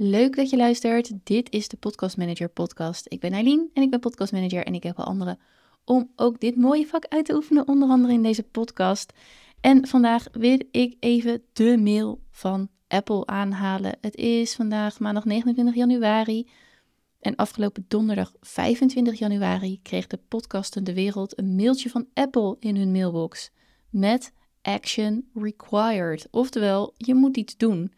Leuk 0.00 0.36
dat 0.36 0.50
je 0.50 0.56
luistert. 0.56 1.12
Dit 1.24 1.50
is 1.50 1.68
de 1.68 1.76
Podcast 1.76 2.16
Manager 2.16 2.48
podcast. 2.48 3.06
Ik 3.08 3.20
ben 3.20 3.32
Eileen 3.32 3.70
en 3.74 3.82
ik 3.82 3.90
ben 3.90 4.00
podcast 4.00 4.32
manager 4.32 4.64
en 4.64 4.74
ik 4.74 4.82
heb 4.82 4.98
anderen 4.98 5.38
om 5.84 6.10
ook 6.16 6.40
dit 6.40 6.56
mooie 6.56 6.86
vak 6.86 7.04
uit 7.04 7.24
te 7.24 7.34
oefenen, 7.34 7.68
onder 7.68 7.88
andere 7.88 8.12
in 8.12 8.22
deze 8.22 8.42
podcast. 8.42 9.12
En 9.60 9.86
vandaag 9.86 10.26
wil 10.32 10.58
ik 10.70 10.96
even 11.00 11.42
de 11.52 11.76
mail 11.78 12.20
van 12.30 12.68
Apple 12.88 13.26
aanhalen. 13.26 13.96
Het 14.00 14.14
is 14.16 14.54
vandaag 14.54 14.98
maandag 14.98 15.24
29 15.24 15.74
januari. 15.74 16.48
En 17.20 17.36
afgelopen 17.36 17.84
donderdag 17.88 18.32
25 18.40 19.18
januari 19.18 19.82
kreeg 19.82 20.06
de 20.06 20.20
podcastende 20.28 20.94
wereld 20.94 21.38
een 21.38 21.54
mailtje 21.54 21.90
van 21.90 22.06
Apple 22.14 22.56
in 22.60 22.76
hun 22.76 22.92
mailbox 22.92 23.50
met 23.90 24.32
action 24.62 25.28
required. 25.34 26.28
Oftewel, 26.30 26.94
je 26.96 27.14
moet 27.14 27.36
iets 27.36 27.56
doen. 27.56 27.92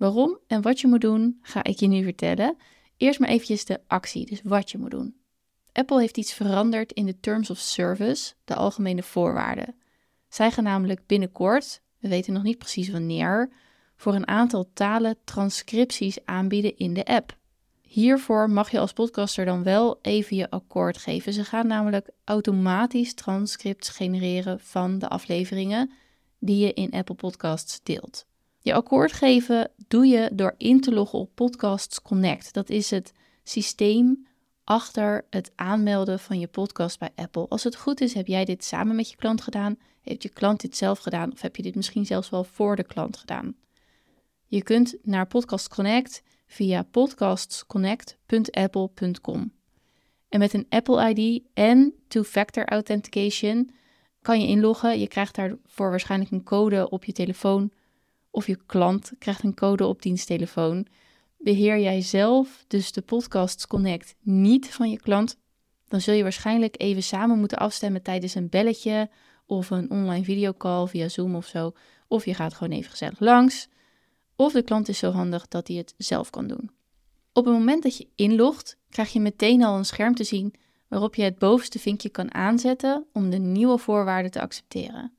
Waarom 0.00 0.38
en 0.46 0.62
wat 0.62 0.80
je 0.80 0.86
moet 0.86 1.00
doen, 1.00 1.38
ga 1.42 1.64
ik 1.64 1.78
je 1.78 1.86
nu 1.86 2.02
vertellen. 2.02 2.56
Eerst 2.96 3.18
maar 3.18 3.28
eventjes 3.28 3.64
de 3.64 3.80
actie, 3.86 4.26
dus 4.26 4.40
wat 4.44 4.70
je 4.70 4.78
moet 4.78 4.90
doen. 4.90 5.16
Apple 5.72 6.00
heeft 6.00 6.16
iets 6.16 6.32
veranderd 6.32 6.92
in 6.92 7.06
de 7.06 7.20
Terms 7.20 7.50
of 7.50 7.58
Service, 7.58 8.34
de 8.44 8.54
algemene 8.54 9.02
voorwaarden. 9.02 9.74
Zij 10.28 10.50
gaan 10.50 10.64
namelijk 10.64 11.06
binnenkort, 11.06 11.82
we 11.98 12.08
weten 12.08 12.32
nog 12.32 12.42
niet 12.42 12.58
precies 12.58 12.88
wanneer, 12.88 13.50
voor 13.96 14.14
een 14.14 14.28
aantal 14.28 14.70
talen 14.72 15.16
transcripties 15.24 16.24
aanbieden 16.24 16.76
in 16.76 16.94
de 16.94 17.04
app. 17.04 17.36
Hiervoor 17.82 18.50
mag 18.50 18.70
je 18.70 18.78
als 18.78 18.92
podcaster 18.92 19.44
dan 19.44 19.62
wel 19.62 19.98
even 20.02 20.36
je 20.36 20.50
akkoord 20.50 20.98
geven. 20.98 21.32
Ze 21.32 21.44
gaan 21.44 21.66
namelijk 21.66 22.10
automatisch 22.24 23.14
transcripts 23.14 23.88
genereren 23.88 24.60
van 24.60 24.98
de 24.98 25.08
afleveringen 25.08 25.90
die 26.38 26.66
je 26.66 26.72
in 26.72 26.90
Apple 26.90 27.14
Podcasts 27.14 27.80
deelt. 27.82 28.28
Je 28.62 28.74
akkoord 28.74 29.12
geven 29.12 29.70
doe 29.88 30.06
je 30.06 30.30
door 30.32 30.54
in 30.56 30.80
te 30.80 30.92
loggen 30.92 31.18
op 31.18 31.30
Podcasts 31.34 32.02
Connect. 32.02 32.52
Dat 32.52 32.70
is 32.70 32.90
het 32.90 33.12
systeem 33.42 34.26
achter 34.64 35.26
het 35.30 35.52
aanmelden 35.54 36.18
van 36.18 36.38
je 36.38 36.46
podcast 36.46 36.98
bij 36.98 37.10
Apple. 37.14 37.48
Als 37.48 37.64
het 37.64 37.76
goed 37.76 38.00
is, 38.00 38.14
heb 38.14 38.26
jij 38.26 38.44
dit 38.44 38.64
samen 38.64 38.96
met 38.96 39.10
je 39.10 39.16
klant 39.16 39.40
gedaan? 39.40 39.78
Heeft 40.00 40.22
je 40.22 40.28
klant 40.28 40.60
dit 40.60 40.76
zelf 40.76 40.98
gedaan? 40.98 41.32
Of 41.32 41.40
heb 41.40 41.56
je 41.56 41.62
dit 41.62 41.74
misschien 41.74 42.06
zelfs 42.06 42.30
wel 42.30 42.44
voor 42.44 42.76
de 42.76 42.84
klant 42.84 43.16
gedaan? 43.16 43.54
Je 44.46 44.62
kunt 44.62 44.96
naar 45.02 45.26
Podcast 45.26 45.68
Connect 45.68 46.22
via 46.46 46.82
podcastsconnect.apple.com. 46.82 49.52
En 50.28 50.38
met 50.38 50.52
een 50.52 50.66
Apple 50.68 51.14
ID 51.14 51.42
en 51.54 51.94
two-factor 52.08 52.64
authentication 52.64 53.70
kan 54.22 54.40
je 54.40 54.46
inloggen. 54.46 54.98
Je 54.98 55.08
krijgt 55.08 55.34
daarvoor 55.34 55.90
waarschijnlijk 55.90 56.30
een 56.30 56.44
code 56.44 56.90
op 56.90 57.04
je 57.04 57.12
telefoon 57.12 57.72
of 58.30 58.46
je 58.46 58.58
klant 58.66 59.12
krijgt 59.18 59.42
een 59.42 59.54
code 59.54 59.86
op 59.86 60.02
diensttelefoon. 60.02 60.86
Beheer 61.38 61.78
jij 61.78 62.00
zelf 62.00 62.64
dus 62.66 62.92
de 62.92 63.02
Podcasts 63.02 63.66
Connect 63.66 64.14
niet 64.20 64.74
van 64.74 64.90
je 64.90 65.00
klant, 65.00 65.36
dan 65.88 66.00
zul 66.00 66.14
je 66.14 66.22
waarschijnlijk 66.22 66.74
even 66.78 67.02
samen 67.02 67.38
moeten 67.38 67.58
afstemmen 67.58 68.02
tijdens 68.02 68.34
een 68.34 68.48
belletje 68.48 69.10
of 69.46 69.70
een 69.70 69.90
online 69.90 70.24
videocall 70.24 70.86
via 70.86 71.08
Zoom 71.08 71.34
of 71.34 71.46
zo. 71.46 71.72
Of 72.08 72.24
je 72.24 72.34
gaat 72.34 72.54
gewoon 72.54 72.78
even 72.78 72.90
gezellig 72.90 73.20
langs. 73.20 73.68
Of 74.36 74.52
de 74.52 74.62
klant 74.62 74.88
is 74.88 74.98
zo 74.98 75.10
handig 75.10 75.48
dat 75.48 75.68
hij 75.68 75.76
het 75.76 75.94
zelf 75.96 76.30
kan 76.30 76.46
doen. 76.46 76.70
Op 77.32 77.44
het 77.44 77.54
moment 77.54 77.82
dat 77.82 77.96
je 77.96 78.08
inlogt, 78.14 78.76
krijg 78.88 79.12
je 79.12 79.20
meteen 79.20 79.62
al 79.62 79.76
een 79.76 79.84
scherm 79.84 80.14
te 80.14 80.24
zien 80.24 80.54
waarop 80.88 81.14
je 81.14 81.22
het 81.22 81.38
bovenste 81.38 81.78
vinkje 81.78 82.08
kan 82.08 82.34
aanzetten 82.34 83.06
om 83.12 83.30
de 83.30 83.38
nieuwe 83.38 83.78
voorwaarden 83.78 84.30
te 84.30 84.40
accepteren. 84.40 85.12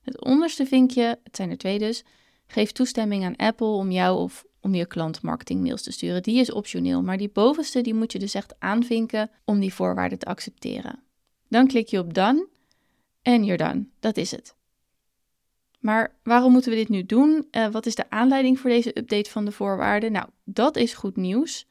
Het 0.00 0.24
onderste 0.24 0.66
vinkje, 0.66 1.18
het 1.24 1.36
zijn 1.36 1.50
er 1.50 1.58
twee 1.58 1.78
dus, 1.78 2.04
geeft 2.48 2.74
toestemming 2.74 3.24
aan 3.24 3.36
Apple 3.36 3.66
om 3.66 3.90
jou 3.90 4.18
of 4.18 4.44
om 4.60 4.74
je 4.74 4.86
klant 4.86 5.22
marketingmails 5.22 5.82
te 5.82 5.92
sturen. 5.92 6.22
Die 6.22 6.40
is 6.40 6.52
optioneel, 6.52 7.02
maar 7.02 7.16
die 7.16 7.30
bovenste 7.32 7.80
die 7.80 7.94
moet 7.94 8.12
je 8.12 8.18
dus 8.18 8.34
echt 8.34 8.54
aanvinken 8.58 9.30
om 9.44 9.60
die 9.60 9.74
voorwaarden 9.74 10.18
te 10.18 10.26
accepteren. 10.26 11.02
Dan 11.48 11.66
klik 11.66 11.88
je 11.88 11.98
op 11.98 12.14
Done 12.14 12.48
en 13.22 13.44
you're 13.44 13.64
done. 13.64 13.86
Dat 14.00 14.16
is 14.16 14.30
het. 14.30 14.56
Maar 15.80 16.14
waarom 16.22 16.52
moeten 16.52 16.70
we 16.70 16.76
dit 16.76 16.88
nu 16.88 17.06
doen? 17.06 17.46
Uh, 17.50 17.68
wat 17.68 17.86
is 17.86 17.94
de 17.94 18.10
aanleiding 18.10 18.58
voor 18.60 18.70
deze 18.70 18.98
update 18.98 19.30
van 19.30 19.44
de 19.44 19.52
voorwaarden? 19.52 20.12
Nou, 20.12 20.28
dat 20.44 20.76
is 20.76 20.94
goed 20.94 21.16
nieuws. 21.16 21.66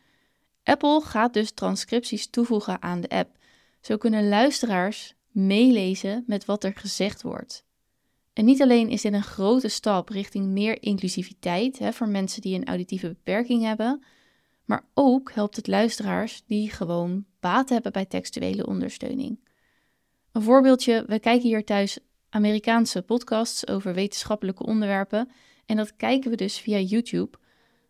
Apple 0.63 1.01
gaat 1.01 1.34
dus 1.34 1.51
transcripties 1.51 2.30
toevoegen 2.30 2.81
aan 2.81 3.01
de 3.01 3.09
app. 3.09 3.38
Zo 3.81 3.97
kunnen 3.97 4.30
luisteraars 4.30 5.16
meelezen 5.31 6.24
met 6.28 6.46
wat 6.46 6.63
er 6.63 6.74
gezegd 6.75 7.22
wordt. 7.22 7.66
En 8.38 8.46
niet 8.46 8.62
alleen 8.62 8.90
is 8.90 9.02
dit 9.02 9.14
een 9.14 9.24
grote 9.24 9.68
stap 9.68 10.09
richting 10.09 10.46
meer 10.46 10.81
inclusiviteit 10.81 11.80
hè, 11.80 11.94
voor 11.94 12.08
mensen 12.08 12.42
die 12.42 12.56
een 12.56 12.66
auditieve 12.68 13.08
beperking 13.08 13.64
hebben, 13.64 14.03
maar 14.66 14.86
ook 14.94 15.31
helpt 15.31 15.56
het 15.56 15.68
luisteraars 15.68 16.44
die 16.46 16.70
gewoon 16.70 17.25
baat 17.40 17.70
hebben 17.70 17.92
bij 17.92 18.06
textuele 18.06 18.68
ondersteuning. 18.68 19.40
Een 20.31 20.42
voorbeeldje, 20.42 21.03
we 21.08 21.20
kijken 21.20 21.48
hier 21.48 21.64
thuis 21.64 22.00
Amerikaanse 22.30 23.02
podcasts 23.02 23.68
over 23.68 23.94
wetenschappelijke 23.94 24.66
onderwerpen 24.66 25.30
en 25.66 25.78
dat 25.78 25.96
kijken 25.96 26.30
we 26.30 26.38
dus 26.38 26.59
via 26.59 26.80
YouTube, 26.80 27.38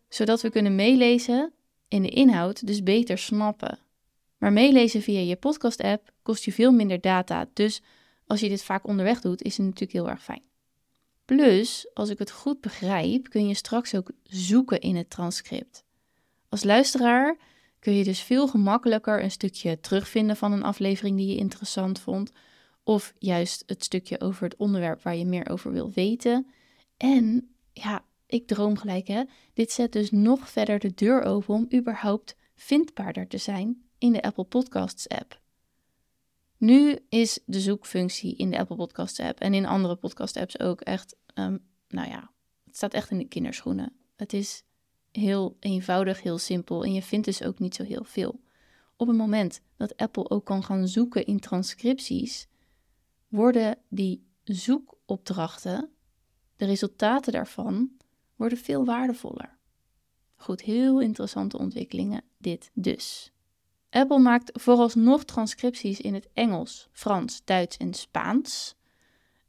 zodat 0.08 0.42
we 0.42 0.50
kunnen 0.50 0.74
meelezen 0.74 1.52
en 1.88 2.02
de 2.02 2.08
inhoud 2.08 2.66
dus 2.66 2.82
beter 2.82 3.18
snappen. 3.18 3.78
Maar 4.38 4.52
meelezen 4.52 5.02
via 5.02 5.20
je 5.20 5.36
podcast-app 5.36 6.12
kost 6.22 6.44
je 6.44 6.52
veel 6.52 6.72
minder 6.72 7.00
data, 7.00 7.48
dus 7.52 7.82
als 8.28 8.40
je 8.40 8.48
dit 8.48 8.62
vaak 8.62 8.86
onderweg 8.86 9.20
doet, 9.20 9.42
is 9.42 9.56
het 9.56 9.66
natuurlijk 9.66 9.92
heel 9.92 10.08
erg 10.08 10.22
fijn. 10.22 10.42
Plus, 11.24 11.90
als 11.94 12.08
ik 12.08 12.18
het 12.18 12.30
goed 12.30 12.60
begrijp, 12.60 13.28
kun 13.28 13.48
je 13.48 13.54
straks 13.54 13.94
ook 13.94 14.10
zoeken 14.22 14.80
in 14.80 14.96
het 14.96 15.10
transcript. 15.10 15.84
Als 16.48 16.64
luisteraar 16.64 17.36
kun 17.78 17.94
je 17.94 18.04
dus 18.04 18.20
veel 18.20 18.48
gemakkelijker 18.48 19.22
een 19.22 19.30
stukje 19.30 19.80
terugvinden 19.80 20.36
van 20.36 20.52
een 20.52 20.62
aflevering 20.62 21.16
die 21.16 21.26
je 21.26 21.36
interessant 21.36 22.00
vond, 22.00 22.32
of 22.82 23.14
juist 23.18 23.62
het 23.66 23.84
stukje 23.84 24.20
over 24.20 24.44
het 24.44 24.56
onderwerp 24.56 25.02
waar 25.02 25.16
je 25.16 25.26
meer 25.26 25.50
over 25.50 25.72
wil 25.72 25.90
weten. 25.90 26.46
En 26.96 27.54
ja, 27.72 28.04
ik 28.26 28.46
droom 28.46 28.76
gelijk 28.76 29.06
hè, 29.06 29.22
dit 29.54 29.72
zet 29.72 29.92
dus 29.92 30.10
nog 30.10 30.50
verder 30.50 30.78
de 30.78 30.94
deur 30.94 31.22
open 31.22 31.54
om 31.54 31.68
überhaupt 31.74 32.36
vindbaarder 32.54 33.26
te 33.26 33.38
zijn 33.38 33.82
in 33.98 34.12
de 34.12 34.22
Apple 34.22 34.44
Podcasts 34.44 35.08
app. 35.08 35.40
Nu 36.58 36.98
is 37.08 37.40
de 37.46 37.60
zoekfunctie 37.60 38.36
in 38.36 38.50
de 38.50 38.58
Apple 38.58 38.76
Podcast 38.76 39.20
app 39.20 39.40
en 39.40 39.54
in 39.54 39.66
andere 39.66 39.96
podcast 39.96 40.36
apps 40.36 40.60
ook 40.60 40.80
echt, 40.80 41.16
um, 41.34 41.64
nou 41.88 42.08
ja, 42.08 42.30
het 42.64 42.76
staat 42.76 42.94
echt 42.94 43.10
in 43.10 43.18
de 43.18 43.28
kinderschoenen. 43.28 43.92
Het 44.16 44.32
is 44.32 44.62
heel 45.12 45.56
eenvoudig, 45.60 46.22
heel 46.22 46.38
simpel 46.38 46.84
en 46.84 46.92
je 46.92 47.02
vindt 47.02 47.26
dus 47.26 47.42
ook 47.42 47.58
niet 47.58 47.74
zo 47.74 47.82
heel 47.82 48.04
veel. 48.04 48.40
Op 48.96 49.08
het 49.08 49.16
moment 49.16 49.60
dat 49.76 49.96
Apple 49.96 50.30
ook 50.30 50.44
kan 50.44 50.64
gaan 50.64 50.88
zoeken 50.88 51.26
in 51.26 51.40
transcripties, 51.40 52.48
worden 53.28 53.78
die 53.88 54.26
zoekopdrachten, 54.44 55.90
de 56.56 56.64
resultaten 56.64 57.32
daarvan, 57.32 57.90
worden 58.36 58.58
veel 58.58 58.84
waardevoller. 58.84 59.58
Goed, 60.34 60.60
heel 60.60 61.00
interessante 61.00 61.58
ontwikkelingen 61.58 62.22
dit 62.38 62.70
dus. 62.74 63.32
Apple 63.90 64.18
maakt 64.18 64.50
vooralsnog 64.52 65.24
transcripties 65.24 66.00
in 66.00 66.14
het 66.14 66.28
Engels, 66.34 66.88
Frans, 66.92 67.40
Duits 67.44 67.76
en 67.76 67.94
Spaans. 67.94 68.76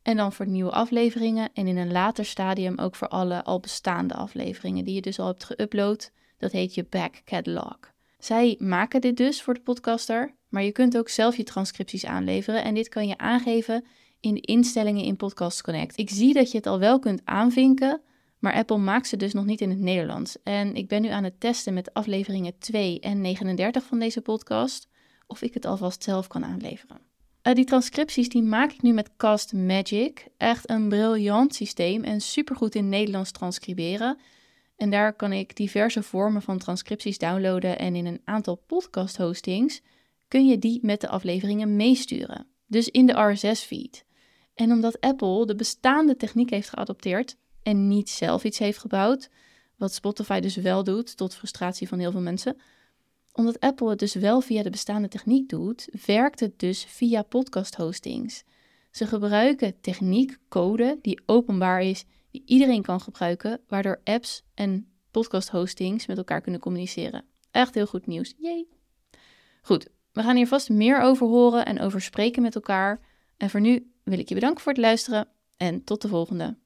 En 0.01 0.17
dan 0.17 0.33
voor 0.33 0.47
nieuwe 0.47 0.72
afleveringen 0.72 1.50
en 1.53 1.67
in 1.67 1.77
een 1.77 1.91
later 1.91 2.25
stadium 2.25 2.77
ook 2.77 2.95
voor 2.95 3.07
alle 3.07 3.44
al 3.44 3.59
bestaande 3.59 4.13
afleveringen 4.13 4.85
die 4.85 4.95
je 4.95 5.01
dus 5.01 5.19
al 5.19 5.27
hebt 5.27 5.45
geüpload. 5.45 6.11
Dat 6.38 6.51
heet 6.51 6.73
je 6.73 6.85
back 6.89 7.22
catalog. 7.25 7.77
Zij 8.19 8.55
maken 8.59 9.01
dit 9.01 9.17
dus 9.17 9.41
voor 9.41 9.53
de 9.53 9.61
podcaster, 9.61 10.35
maar 10.50 10.63
je 10.63 10.71
kunt 10.71 10.97
ook 10.97 11.09
zelf 11.09 11.38
je 11.38 11.44
transcripties 11.44 12.06
aanleveren 12.06 12.63
en 12.63 12.73
dit 12.73 12.89
kan 12.89 13.07
je 13.07 13.17
aangeven 13.17 13.85
in 14.19 14.33
de 14.33 14.41
instellingen 14.41 15.03
in 15.03 15.16
Podcast 15.16 15.61
Connect. 15.61 15.97
Ik 15.97 16.09
zie 16.09 16.33
dat 16.33 16.51
je 16.51 16.57
het 16.57 16.67
al 16.67 16.79
wel 16.79 17.00
kunt 17.00 17.21
aanvinken, 17.23 18.01
maar 18.39 18.53
Apple 18.53 18.77
maakt 18.77 19.07
ze 19.07 19.17
dus 19.17 19.33
nog 19.33 19.45
niet 19.45 19.61
in 19.61 19.69
het 19.69 19.79
Nederlands. 19.79 20.38
En 20.44 20.75
ik 20.75 20.88
ben 20.88 21.01
nu 21.01 21.07
aan 21.07 21.23
het 21.23 21.39
testen 21.39 21.73
met 21.73 21.94
afleveringen 21.94 22.59
2 22.59 23.00
en 23.00 23.21
39 23.21 23.83
van 23.83 24.00
deze 24.00 24.21
podcast 24.21 24.88
of 25.27 25.41
ik 25.41 25.53
het 25.53 25.65
alvast 25.65 26.03
zelf 26.03 26.27
kan 26.27 26.45
aanleveren. 26.45 27.00
Uh, 27.44 27.53
die 27.53 27.65
transcripties 27.65 28.30
die 28.30 28.41
maak 28.41 28.71
ik 28.71 28.81
nu 28.81 28.94
met 28.94 29.15
Cast 29.18 29.53
Magic. 29.53 30.27
Echt 30.38 30.69
een 30.69 30.89
briljant 30.89 31.56
systeem 31.56 32.03
en 32.03 32.21
supergoed 32.21 32.75
in 32.75 32.89
Nederlands 32.89 33.31
transcriberen. 33.31 34.18
En 34.75 34.89
daar 34.89 35.13
kan 35.13 35.31
ik 35.31 35.56
diverse 35.56 36.03
vormen 36.03 36.42
van 36.42 36.57
transcripties 36.57 37.18
downloaden 37.18 37.80
en 37.80 37.95
in 37.95 38.06
een 38.06 38.21
aantal 38.24 38.56
podcast 38.56 39.18
hostings 39.18 39.81
kun 40.27 40.47
je 40.47 40.59
die 40.59 40.80
met 40.81 41.01
de 41.01 41.07
afleveringen 41.07 41.75
meesturen. 41.75 42.47
Dus 42.68 42.89
in 42.89 43.06
de 43.06 43.21
RSS-feed. 43.21 44.06
En 44.53 44.71
omdat 44.71 45.00
Apple 45.01 45.45
de 45.45 45.56
bestaande 45.56 46.15
techniek 46.15 46.50
heeft 46.50 46.69
geadopteerd, 46.69 47.38
en 47.63 47.88
niet 47.88 48.09
zelf 48.09 48.44
iets 48.44 48.59
heeft 48.59 48.79
gebouwd, 48.79 49.29
wat 49.75 49.94
Spotify 49.94 50.39
dus 50.39 50.56
wel 50.56 50.83
doet, 50.83 51.17
tot 51.17 51.35
frustratie 51.35 51.88
van 51.88 52.00
heel 52.00 52.11
veel 52.11 52.21
mensen. 52.21 52.57
Omdat 53.33 53.59
Apple 53.59 53.89
het 53.89 54.00
dus 54.00 54.13
wel 54.13 54.41
via 54.41 54.63
de 54.63 54.69
bestaande 54.69 55.07
techniek 55.07 55.50
doet, 55.50 55.89
werkt 56.06 56.39
het 56.39 56.59
dus 56.59 56.83
via 56.83 57.21
podcast 57.21 57.75
hostings. 57.75 58.44
Ze 58.91 59.06
gebruiken 59.06 59.81
techniek, 59.81 60.38
code 60.50 60.97
die 61.01 61.21
openbaar 61.25 61.81
is, 61.81 62.06
die 62.31 62.44
iedereen 62.45 62.81
kan 62.81 63.01
gebruiken, 63.01 63.61
waardoor 63.67 64.01
apps 64.03 64.44
en 64.53 64.88
podcast 65.11 65.50
hostings 65.50 66.06
met 66.06 66.17
elkaar 66.17 66.41
kunnen 66.41 66.61
communiceren. 66.61 67.25
Echt 67.51 67.75
heel 67.75 67.88
goed 67.88 68.07
nieuws. 68.07 68.33
Jee. 68.38 68.67
Goed, 69.61 69.88
we 70.11 70.21
gaan 70.21 70.35
hier 70.35 70.47
vast 70.47 70.69
meer 70.69 71.01
over 71.01 71.27
horen 71.27 71.65
en 71.65 71.79
over 71.79 72.01
spreken 72.01 72.41
met 72.41 72.56
elkaar. 72.56 73.00
En 73.38 73.50
voor 73.50 73.61
nu 73.61 73.91
wil 74.03 74.19
ik 74.19 74.29
je 74.29 74.35
bedanken 74.35 74.63
voor 74.63 74.71
het 74.71 74.81
luisteren 74.81 75.27
en 75.57 75.83
tot 75.83 76.01
de 76.01 76.07
volgende. 76.07 76.57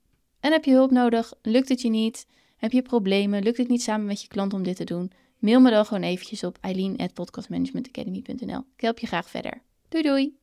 En 0.43 0.51
heb 0.51 0.65
je 0.65 0.71
hulp 0.71 0.91
nodig? 0.91 1.33
Lukt 1.41 1.69
het 1.69 1.81
je 1.81 1.89
niet? 1.89 2.27
Heb 2.57 2.71
je 2.71 2.81
problemen? 2.81 3.43
Lukt 3.43 3.57
het 3.57 3.67
niet 3.67 3.81
samen 3.81 4.05
met 4.05 4.21
je 4.21 4.27
klant 4.27 4.53
om 4.53 4.63
dit 4.63 4.75
te 4.75 4.83
doen? 4.83 5.11
Mail 5.39 5.59
me 5.59 5.69
dan 5.69 5.85
gewoon 5.85 6.03
eventjes 6.03 6.43
op 6.43 6.57
eileen.podcastmanagementacademy.nl. 6.61 8.63
Ik 8.75 8.81
help 8.81 8.99
je 8.99 9.07
graag 9.07 9.29
verder. 9.29 9.61
Doei 9.89 10.03
doei! 10.03 10.37